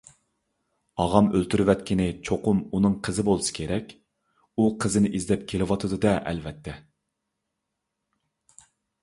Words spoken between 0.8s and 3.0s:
ئاغام ئۆلتۈرۈۋەتكىنى چوقۇم ئۇنىڭ